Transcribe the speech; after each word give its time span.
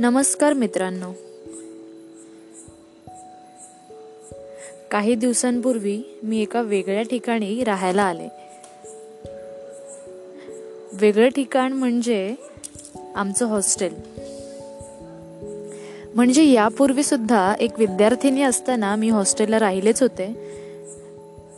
नमस्कार 0.00 0.52
मित्रांनो. 0.52 1.12
काही 4.90 5.14
दिवसांपूर्वी 5.14 6.02
मी 6.22 6.42
एका 6.42 6.62
वेगळ्या 6.62 7.02
ठिकाणी 7.02 7.64
राहायला 7.64 8.02
आले. 8.02 8.28
वेगळं 10.92 11.28
ठिकाण 11.28 11.72
म्हणजे 11.72 12.34
आमचं 13.14 13.46
हॉस्टेल. 13.46 13.94
म्हणजे 16.14 16.44
यापूर्वी 16.44 17.02
सुद्धा 17.02 17.54
एक 17.60 17.78
विद्यार्थिनी 17.78 18.42
असताना 18.42 18.96
मी 18.96 19.08
हॉस्टेलला 19.08 19.58
राहिलेच 19.58 20.02
होते. 20.02 20.26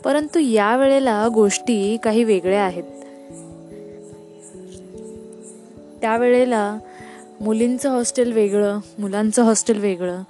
परंतु 0.05 0.39
या 0.39 0.77
वेळेला 0.77 1.27
गोष्टी 1.33 1.97
काही 2.03 2.23
वेगळ्या 2.23 2.61
आहेत. 2.61 2.83
त्यावेळेला 6.01 6.77
मुलींचं 7.43 7.89
हॉस्टेल 7.89 8.31
वेगळं 8.31 8.79
मुलांचं 8.99 9.43
हॉस्टेल 9.43 9.79
वेगळं. 9.79 10.21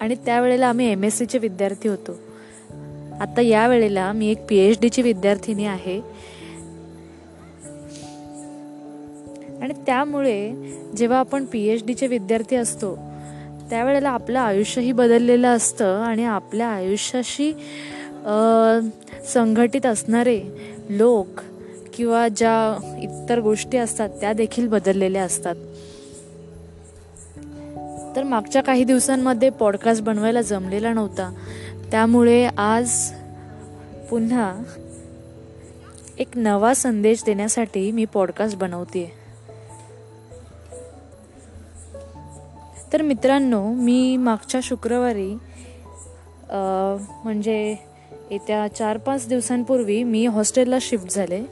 आणि 0.00 0.14
त्यावेळेला 0.14 0.66
आम्ही 0.66 0.92
एम 0.92 1.04
एस 1.04 1.18
सीचे 1.18 1.38
विद्यार्थी 1.38 1.88
होतो. 1.88 2.12
आता 3.20 3.40
या 3.40 3.68
वेळेला 3.68 4.12
मी 4.12 4.30
एक 4.30 4.38
पी 4.48 4.56
एच 4.56 4.78
डीची 4.80 5.02
विद्यार्थिनी 5.02 5.66
आहे. 5.66 6.00
आणि 9.62 9.74
त्यामुळे 9.86 10.52
जेव्हा 10.96 11.18
आपण 11.18 11.44
पी 11.44 11.66
एच 11.66 11.86
डीचे 11.86 12.06
विद्यार्थी 12.06 12.56
असतो 12.56 12.96
त्यावेळेला 13.70 14.10
आपलं 14.10 14.40
आयुष्यही 14.40 14.92
बदललेलं 14.92 15.48
असतं 15.48 16.02
आणि 16.02 16.24
आपल्या 16.24 16.68
आयुष्याशी 16.68 17.52
संघटित 19.24 19.86
असणारे 19.86 20.42
लोक 20.88 21.40
किंवा 21.94 22.28
ज्या 22.28 22.76
इतर 23.02 23.40
गोष्टी 23.40 23.78
असतात 23.78 24.08
त्या 24.20 24.32
देखील 24.32 24.68
बदललेल्या 24.68 25.22
असतात. 25.22 25.54
तर 28.16 28.22
मागच्या 28.22 28.62
काही 28.62 28.84
दिवसांमध्ये 28.84 29.50
पॉडकास्ट 29.50 30.02
बनवायला 30.02 30.40
जमलेला 30.40 30.92
नव्हता. 30.92 31.32
त्यामुळे 31.90 32.46
आज 32.46 33.12
पुन्हा 34.10 34.54
एक 36.18 36.28
नवा 36.36 36.74
संदेश 36.74 37.22
देण्यासाठी 37.26 37.90
मी 37.90 38.04
पॉडकास्ट 38.04 38.56
बनवते 38.56 39.12
तर 42.92 43.02
मित्रांनो 43.02 43.72
मी 43.72 44.16
मागच्या 44.16 44.60
शुक्रवारी 44.62 45.34
म्हणजे 47.24 47.76
येत्या 48.30 48.66
चार 48.68 48.98
पाच 48.98 49.28
दिवसांपूर्वी 49.28 50.02
मी 50.02 50.26
हॉस्टेलला 50.26 50.78
शिफ्ट 50.80 51.10
झाले. 51.10 51.42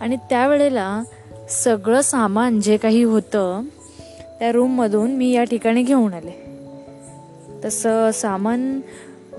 आणि 0.00 0.16
त्यावेळेला 0.16 1.02
सगळं 1.48 2.00
सामान 2.00 2.60
जे 2.60 2.76
काही 2.76 3.02
होतं 3.02 3.62
त्या 4.38 4.52
रूममधून 4.52 5.10
मी 5.10 5.32
या 5.32 5.44
ठिकाणी 5.44 5.82
घेऊन 5.82 6.14
आले. 6.14 6.46
तसं 7.64 8.10
सामान 8.10 8.80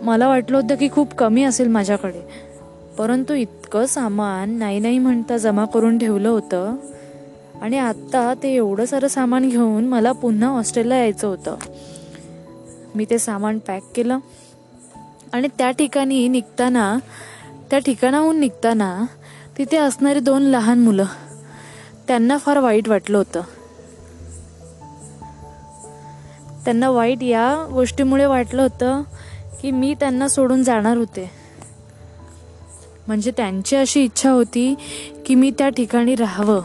मला 0.01 0.27
वाटलं 0.27 0.57
होतं 0.57 0.75
की 0.75 0.89
खूप 0.89 1.13
कमी 1.13 1.43
असेल 1.43 1.67
माझ्याकडे 1.67 2.21
परंतु 2.97 3.33
इतकं 3.33 3.85
सामान 3.85 4.49
नाही 4.49 4.79
नाही 4.79 4.99
म्हणता 4.99 5.37
जमा 5.37 5.65
करून 5.65 5.97
ठेवलं 5.97 6.29
होतं. 6.29 6.75
आणि 7.61 7.77
आत्ता 7.77 8.33
ते 8.43 8.55
एवढं 8.55 8.85
सारं 8.85 9.07
सामान 9.07 9.49
घेऊन 9.49 9.85
मला 9.85 10.11
पुन्हा 10.11 10.49
हॉस्टेलला 10.49 10.95
यायचं 10.95 11.27
होतं. 11.27 11.55
मी 12.95 13.05
ते 13.09 13.19
सामान 13.19 13.59
पॅक 13.59 13.83
केलं. 13.95 14.17
आणि 15.33 15.47
त्या 15.57 15.71
ठिकाणी 15.71 16.27
निघताना 16.27 16.97
त्या 17.69 17.79
ठिकाणाहून 17.79 18.39
निघताना 18.39 19.05
तिथे 19.57 19.77
असणारी 19.77 20.19
दोन 20.19 20.41
लहान 20.41 20.79
मुलं. 20.79 21.05
त्यांना 22.07 22.37
फार 22.37 22.59
वाईट 22.59 22.89
वाटलं 22.89 23.17
होतं. 23.17 23.41
त्यांना 26.65 26.89
वाईट 26.89 27.23
या 27.23 27.67
गोष्टीमुळे 27.73 28.25
वाटलं 28.25 28.61
होतं 28.61 29.01
की 29.61 29.71
मी 29.71 29.93
त्यांना 29.93 30.27
सोडून 30.27 30.63
जाणार 30.63 30.97
होते. 30.97 31.31
म्हणजे 33.07 33.31
त्यांची 33.31 33.75
अशी 33.75 34.03
इच्छा 34.03 34.31
होती 34.31 34.75
की 35.25 35.35
मी 35.35 35.51
त्या 35.51 35.69
ठिकाणी 35.69 36.15
राहावं. 36.15 36.61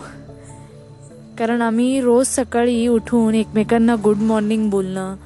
कारण 1.39 1.63
आम्ही 1.63 2.01
रोज 2.01 2.27
सकाळी 2.27 2.87
उठून 2.87 3.35
एकमेकांना 3.35 3.97
गुड 4.05 4.17
मॉर्निंग 4.17 4.71
बोलणं 4.71 5.17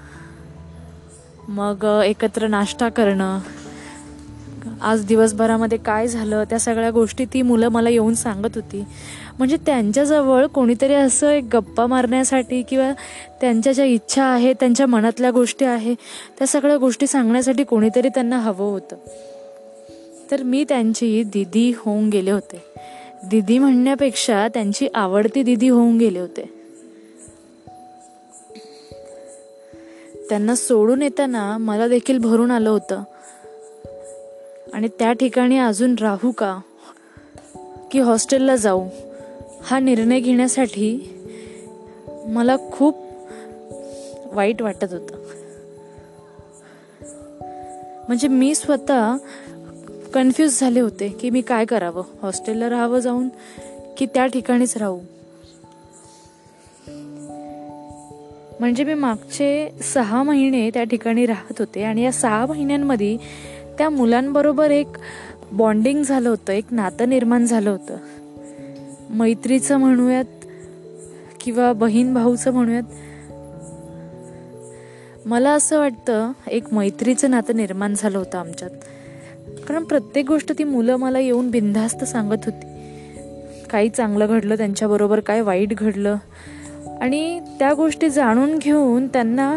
मग 1.49 2.03
एकत्र 2.05 2.47
नाश्ता 2.47 2.89
करणं 2.89 3.39
आज 4.83 5.05
दिवसभरामध्ये 5.05 5.79
काय 5.79 6.09
झालं 6.09 6.45
त्या 6.45 6.59
सगळ्या 6.59 6.91
गोष्टी 6.91 7.25
ती 7.25 7.43
मुलं 7.43 7.69
मला 7.69 7.89
येऊन 7.89 8.15
सांगत 8.15 8.49
होती. 8.55 8.85
म्हणजे 9.39 9.57
त्यांच्याजवळ 9.57 10.47
कोणीतरी 10.47 10.95
असं 10.95 11.31
एक 11.31 11.45
गप्पा 11.57 11.87
मारण्यासाठी 11.87 12.63
किंवा 12.63 12.93
त्यांच्या 13.41 13.73
ज्या 13.73 13.85
इच्छा 13.85 14.25
आहे 14.25 14.53
त्यांच्या 14.53 14.87
मनातल्या 14.87 15.31
गोष्टी 15.31 15.65
आहे 15.65 15.95
त्या 16.39 16.47
सगळ्या 16.47 16.77
गोष्टी 16.77 17.07
सांगण्यासाठी 17.07 17.65
कोणीतरी 17.65 18.09
त्यांना 18.09 18.39
हवं 18.39 18.71
होतं. 18.71 18.97
तर 20.31 20.43
मी 20.43 20.65
त्यांची 20.69 21.23
दिदी 21.23 21.73
होऊन 21.77 22.09
गेले 22.09 22.31
होते. 22.31 22.63
दिदी 23.31 23.59
म्हणण्यापेक्षा 23.59 24.49
त्यांची 24.49 24.89
आवडती 24.95 25.43
दिदी 25.43 25.69
होऊन 25.69 25.99
गेले 25.99 26.19
होते. 26.19 26.57
त्यांना 30.29 30.55
सोडून 30.55 31.03
येताना 31.03 31.59
मला 31.59 31.89
देखील 31.89 32.19
भरून 32.19 32.51
आलं 32.51 32.71
होतं. 32.71 33.03
आणि 34.77 34.89
त्या 34.99 35.13
ठिकाणी 35.13 35.59
अजून 35.59 35.95
राहू 36.01 36.31
का? 36.31 36.59
की 37.91 37.99
हॉस्टेलला 37.99 38.57
जाऊ? 38.57 38.89
हा 39.63 39.79
निर्णय 39.79 40.21
घेण्यासाठी 40.21 41.19
मला 42.27 42.57
खूप 42.73 42.97
वाईट 44.33 44.63
वाटत 44.63 44.85
होतं. 44.91 45.15
म्हणजे 48.09 48.29
मी 48.29 48.55
स्वतः 48.55 49.17
कन्फ्यूज 50.15 50.61
झाले 50.61 50.81
होते 50.81 51.09
की 51.09 51.31
मी 51.31 51.41
काय 51.41 51.65
करावं? 51.65 52.03
हॉस्टेलला 52.23 52.71
राहावं 52.71 52.99
जाऊन 52.99 53.29
की 53.99 54.07
त्या 54.07 54.27
ठिकाणीच 54.27 54.77
राहू? 54.77 55.01
म्हणजे 58.61 58.85
मी 58.85 58.95
मागचे 58.95 59.71
सहा 59.83 60.23
महिने 60.23 60.71
त्या 60.71 60.85
ठिकाणी 60.85 61.27
राहत 61.27 61.55
होते 61.59 61.83
आणि 61.83 62.03
या 62.03 62.13
सहा 62.13 62.47
महिन्यांमध्ये 62.47 63.17
त्या 63.79 63.91
मुलांबरोबर 63.91 64.71
एक 64.71 64.87
बॉन्डिंग 65.53 66.03
झालं 66.03 66.29
होतं 66.29 66.53
एक 66.53 66.65
नातं 66.71 67.09
निर्माण 67.09 67.45
झालं 67.45 67.71
होतं. 67.71 67.97
मैत्रीचं 69.11 69.77
म्हणूयात 69.77 70.25
किंवा 71.41 71.73
बहीण 71.73 72.15
भाऊचं 72.15 72.53
म्हणूयात 72.53 72.83
मला 75.27 75.51
असं 75.51 75.79
वाटतं 75.79 76.33
एक 76.47 76.75
मैत्रीचं 76.75 77.31
नातं 77.31 77.57
निर्माण 77.57 77.95
झालं 77.97 78.19
होतं 78.19 78.39
आमच्यात. 78.39 78.71
कारण 79.69 79.85
प्रत्येक 79.85 80.27
गोष्ट 80.27 80.53
ती 80.59 80.65
मुलं 80.65 80.97
मला 80.97 81.19
येऊन 81.19 81.51
बिनधास्त 81.51 82.05
सांगत 82.05 82.45
होती. 82.45 82.67
काही 83.71 83.89
चांगलं 83.89 84.27
घडलं 84.29 84.57
त्यांच्याबरोबर 84.57 85.21
काय 85.21 85.41
वाईट 85.41 85.75
घडलं. 85.75 86.17
आणि 87.01 87.41
त्या 87.59 87.75
गोष्टी 87.75 88.11
जाणून 88.11 88.59
घेऊन 88.59 89.07
त्यांना 89.07 89.57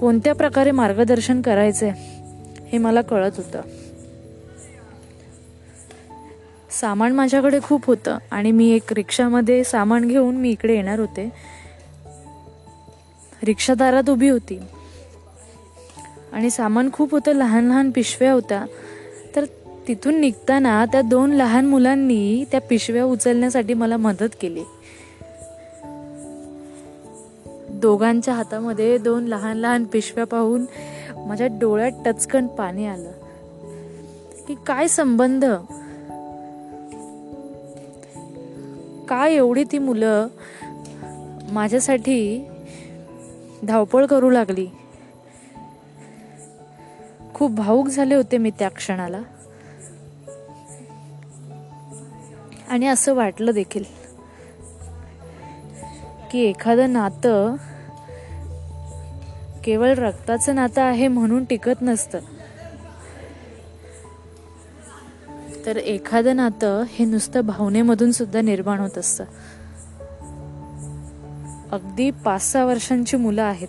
कोणत्या 0.00 0.34
प्रकारे 0.34 0.70
मार्गदर्शन 0.70 1.42
करायचं 1.42 1.86
आहे 1.86 2.13
हे 2.74 2.78
मला 2.78 3.02
कळत 3.02 3.30
होतं. 3.36 3.60
सामान 6.80 7.12
माझ्याकडे 7.12 7.60
खूप 7.62 7.84
होतं 7.86 8.18
आणि 8.30 8.52
मी 8.52 8.70
एक 8.70 8.92
रिक्षामध्ये 8.92 9.64
सामान 9.64 10.08
घेऊन 10.08 10.36
मी 10.36 10.50
इकडे 10.50 10.74
येणार 10.74 10.98
होते. 10.98 11.32
रिक्षा 13.44 13.74
दारात 13.74 14.10
उभी 14.10 14.28
होती. 14.28 14.60
आणि 16.32 16.50
सामान 16.50 16.88
खूप 16.92 17.12
होतं 17.12 17.32
लहान 17.32 17.64
लहान 17.64 17.90
पिशव्या 17.90 18.32
होत्या. 18.32 18.64
तर 19.36 19.44
तिथून 19.88 20.20
निघताना 20.20 20.84
त्या 20.84 21.02
दोन 21.02 21.32
लहान 21.32 21.66
मुलांनी 21.66 22.44
त्या 22.50 22.60
पिशव्या 22.60 23.04
उचलण्यासाठी 23.04 23.74
मला 23.74 23.96
मदत 23.96 24.28
केली. 24.40 24.62
दोघांच्या 27.68 28.34
हातामध्ये 28.34 28.98
दोन 28.98 29.24
लहान 29.24 29.56
लहान 29.56 29.84
पिशव्या 29.84 30.24
पाहून 30.24 30.64
माझ्या 31.26 31.46
डोळ्यात 31.46 31.92
टचकन 32.04 32.46
पाणी 32.46 32.86
आलं. 32.86 33.12
की 34.48 34.54
काय 34.66 34.88
संबंध? 34.88 35.44
काय 39.08 39.34
एवढी 39.34 39.64
ती 39.72 39.78
मुलं 39.78 40.26
माझ्यासाठी 41.52 42.48
धावपळ 43.62 44.06
करू 44.06 44.30
लागली? 44.30 44.66
खूप 47.34 47.50
भाऊक 47.50 47.86
झाले 47.86 48.14
होते 48.14 48.38
मी 48.38 48.50
त्या 48.50 48.68
क्षणाला. 48.68 49.22
आणि 52.68 52.86
असं 52.86 53.14
वाटलं 53.14 53.50
देखील 53.50 53.84
की 56.30 56.40
एखादं 56.40 56.92
नातं 56.92 57.54
केवळ 59.64 59.94
रक्ताचं 59.94 60.54
नातं 60.54 60.82
आहे 60.82 61.08
म्हणून 61.08 61.44
टिकत 61.44 61.82
नसतं. 61.82 62.18
तर 65.66 65.76
एखादं 65.76 66.36
नातं 66.36 66.82
हे 66.88 67.04
नुसतं 67.04 67.40
भावनेमधून 67.40 68.12
सुद्धा 68.12 68.40
निर्माण 68.40 68.78
होत 68.78 68.98
असतं. 68.98 69.24
अगदी 71.72 72.10
पाच 72.10 72.52
सहा 72.52 72.64
वर्षांची 72.64 73.16
मुलं 73.16 73.42
आहेत. 73.42 73.68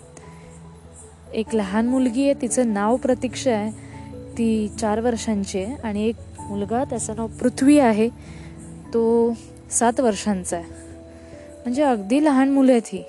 एक 1.32 1.54
लहान 1.54 1.86
मुलगी 1.86 2.24
आहे 2.24 2.34
तिचं 2.42 2.74
नाव 2.74 2.96
प्रतीक्षा 2.96 3.50
आहे. 3.50 3.70
ती 4.38 4.68
चार 4.80 5.00
वर्षांची 5.00 5.62
आहे 5.62 5.74
आणि 5.74 6.08
एक 6.08 6.16
मुलगा 6.40 6.84
त्याचं 6.84 7.16
नाव 7.16 7.26
पृथ्वी 7.26 7.78
आहे. 7.78 8.08
तो 8.94 9.34
सात 9.70 10.00
वर्षांचा 10.00 10.56
आहे. 10.56 10.66
म्हणजे 11.62 11.82
अगदी 11.82 12.24
लहान 12.24 12.48
मुलं 12.48 12.72
आहेत 12.72 12.82
ही. 12.86 13.02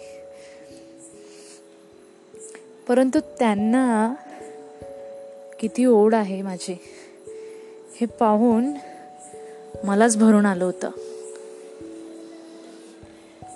परंतु 2.87 3.19
त्यांना 3.19 4.13
किती 5.59 5.85
ओढ 5.85 6.13
आहे 6.13 6.41
माझी. 6.41 6.77
हे 8.01 8.05
पाहून 8.05 8.73
मलाच 9.83 10.17
भरून 10.17 10.45
आलं 10.45 10.65
होतं. 10.65 10.89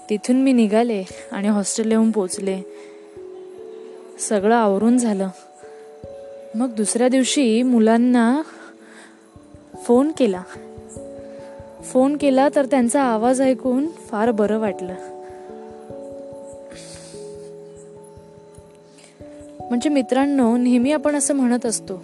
तिथून 0.09 0.35
मी 0.35 0.53
निघाले 0.53 1.03
आणि 1.31 1.47
हॉस्टेल 1.47 1.91
येऊन 1.91 2.11
पोचले 2.11 2.61
सगळं 4.19 4.55
आवरून 4.55 4.97
झालं. 4.97 5.29
मग 6.55 6.69
दुसऱ्या 6.69 7.07
दिवशी 7.07 7.63
मुलांना 7.63 8.41
फोन 9.83 10.11
केला. 10.17 10.43
फोन 11.83 12.17
केला 12.17 12.49
तर 12.55 12.65
त्यांचा 12.65 13.01
आवाज 13.01 13.41
ऐकून 13.41 13.87
फार 13.87 14.31
बरं 14.31 14.59
वाटलं. 14.59 15.10
म्हणजे 19.71 19.89
मित्रांनो 19.89 20.57
नेहमी 20.57 20.91
आपण 20.91 21.15
असं 21.15 21.33
म्हणत 21.33 21.65
असतो 21.65 22.03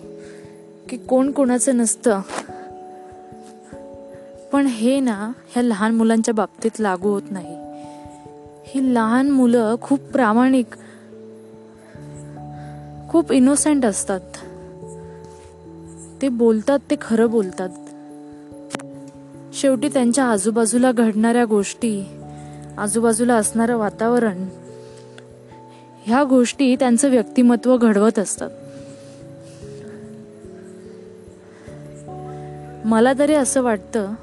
की 0.89 0.97
कोण 0.97 1.31
कोणाचं 1.31 1.77
नसतं. 1.77 2.21
पण 4.51 4.65
हे 4.65 4.99
ना 4.99 5.31
ह्या 5.51 5.63
लहान 5.63 5.95
मुलांच्या 5.95 6.33
बाबतीत 6.33 6.79
लागू 6.79 7.09
होत 7.09 7.21
नाही. 7.29 7.55
ही 8.65 8.93
लहान 8.93 9.29
मुलं 9.29 9.75
खूप 9.81 9.99
प्रामाणिक 9.99 10.65
खूप 13.09 13.31
इनोसेंट 13.31 13.85
असतात. 13.85 14.19
ते 16.21 16.29
बोलतात 16.29 16.79
ते 16.91 16.95
खरं 17.01 17.29
बोलतात. 17.29 17.69
शेवटी 19.53 19.89
त्यांच्या 19.89 20.25
आजूबाजूला 20.25 20.91
घडणाऱ्या 20.91 21.45
गोष्टी 21.45 22.03
आजूबाजूला 22.77 23.35
असणारं 23.35 23.77
वातावरण 23.77 24.45
ह्या 26.07 26.24
गोष्टी 26.24 26.75
त्यांचं 26.75 27.09
व्यक्तिमत्व 27.09 27.77
घडवत 27.77 28.19
असतात. 28.19 28.50
मला 32.86 33.13
तरी 33.19 33.33
असं 33.33 33.62
वाटतं 33.62 34.13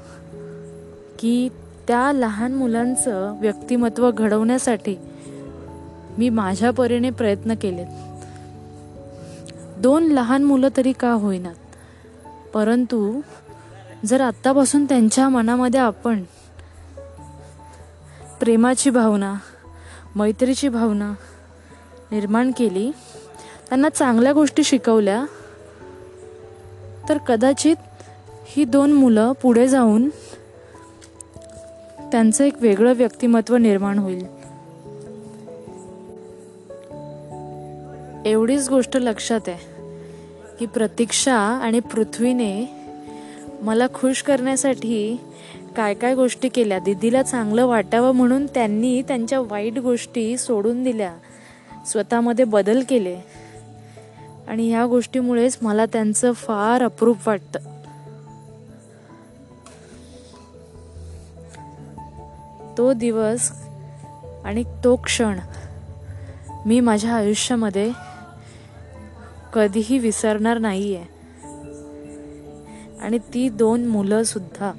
की 1.19 1.49
त्या 1.87 2.11
लहान 2.13 2.53
मुलांचं 2.53 3.39
व्यक्तिमत्व 3.41 4.11
घडवण्यासाठी 4.11 4.95
मी 6.17 6.29
माझ्या 6.29 6.71
परीने 6.71 7.09
प्रयत्न 7.09 7.53
केलेत. 7.61 7.87
दोन 9.77 10.03
लहान 10.03 10.43
मुलं 10.43 10.67
तरी 10.77 10.91
का 10.91 11.11
होईनात? 11.11 11.55
परंतु 12.53 13.21
जर 14.05 14.21
आत्तापासून 14.21 14.85
त्यांच्या 14.85 15.29
मनामध्ये 15.29 15.79
आपण 15.79 16.23
प्रेमाची 18.39 18.89
भावना 18.89 19.33
मैत्रीची 20.15 20.69
भावना 20.69 21.13
निर्माण 22.11 22.51
केली. 22.57 22.91
त्यांना 23.69 23.89
चांगल्या 23.89 24.33
गोष्टी 24.33 24.63
शिकवल्या. 24.63 25.25
तर 27.09 27.17
कदाचित 27.17 27.75
ही 28.45 28.65
दोन 28.65 28.93
मुलं 28.93 29.31
पुढे 29.41 29.67
जाऊन 29.67 30.09
त्यांचं 32.11 32.43
एक 32.43 32.53
वेगळं 32.61 32.93
व्यक्तिमत्व 32.93 33.55
निर्माण 33.55 33.99
होईल. 33.99 34.25
एवढीच 38.25 38.69
गोष्ट 38.69 38.97
लक्षात 38.97 39.39
आहे 39.47 39.75
की 40.59 40.65
प्रतीक्षा 40.65 41.35
आणि 41.35 41.79
पृथ्वीने 41.79 42.65
मला 43.61 43.87
खुश 43.93 44.21
करण्यासाठी 44.21 45.19
काय 45.75 45.93
काय 45.93 46.15
गोष्टी 46.15 46.49
केल्या. 46.49 46.79
दीदीला 46.79 47.23
चांगलं 47.23 47.65
वाटावं 47.65 48.11
म्हणून 48.11 48.45
त्यांनी 48.45 49.01
त्यांच्या 49.01 49.39
वाईट 49.39 49.79
गोष्टी 49.79 50.37
सोडून 50.37 50.83
दिल्या. 50.83 51.15
स्वतःमध्ये 51.85 52.45
बदल 52.45 52.83
केले. 52.89 53.19
आणि 54.47 54.69
ह्या 54.69 54.85
गोष्टीमुळेच 54.85 55.57
मला 55.61 55.85
त्यांचं 55.85 56.31
फार 56.31 56.83
अप्रूप 56.83 57.17
वाटतं. 57.27 57.59
तो 62.77 62.93
दिवस 62.93 63.51
आणि 64.43 64.63
तो 64.83 64.95
क्षण 64.95 65.39
मी 66.65 66.79
माझ्या 66.79 67.13
आयुष्यामध्ये 67.13 67.91
कधीही 69.53 69.99
विसरणार 69.99 70.57
नाही 70.57 70.95
आहे 70.95 71.05
आणि 72.99 73.17
ती 73.33 73.49
दोन 73.49 73.85
मुलंसुद्धा 73.85 74.71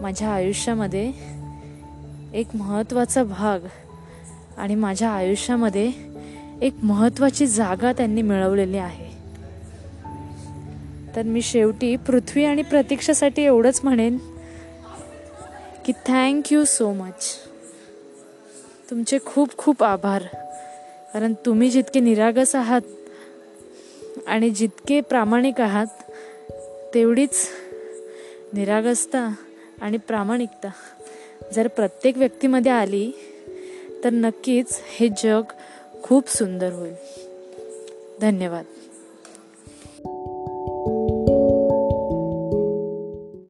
माझ्या 0.00 0.28
आयुष्यामध्ये 0.28 1.12
एक 2.34 2.46
महत्त्वाचा 2.54 3.24
भाग 3.24 3.58
आणि 4.58 4.74
माझ्या 4.74 5.10
आयुष्यामध्ये 5.10 5.92
एक 6.62 6.74
महत्त्वाची 6.82 7.46
जागा 7.46 7.92
त्यांनी 7.92 8.22
मिळवलेली 8.22 8.76
आहे. 8.76 9.08
तर 11.16 11.22
मी 11.22 11.42
शेवटी 11.42 11.96
पृथ्वी 11.96 12.44
आणि 12.44 12.62
प्रतीक्षासाठी 12.62 13.42
एवढंच 13.42 13.80
म्हणेन 13.84 14.18
की 15.84 15.92
थँक 16.06 16.52
यू 16.52 16.64
सो 16.64 16.92
मच 16.92 17.34
तुमचे 18.90 19.18
खूप 19.26 19.56
खूप 19.56 19.84
आभार. 19.84 20.22
कारण 21.12 21.34
तुम्ही 21.46 21.70
जितके 21.70 22.00
निरागस 22.00 22.54
आहात 22.54 22.80
आणि 24.26 24.50
जितके 24.50 25.00
प्रामाणिक 25.00 25.60
आहात 25.60 25.86
तेवढीच 26.94 27.48
निरागसता 28.52 29.34
आणि 29.80 29.96
प्रामाणिकता 29.96 30.68
जर 31.54 31.68
प्रत्येक 31.68 32.16
व्यक्तीमध्ये 32.16 32.72
आली 32.72 33.10
तर 34.04 34.10
नक्कीच 34.10 34.66
हे 34.98 35.08
जग 35.08 35.42
खूप 36.02 36.28
सुंदर 36.28 36.72
होईल. 36.72 36.94
धन्यवाद. 38.20 38.64